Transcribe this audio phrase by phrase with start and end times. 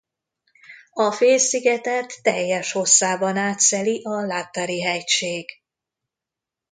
[0.91, 5.49] A félszigetet teljes hosszában átszeli a Lattari-hegység.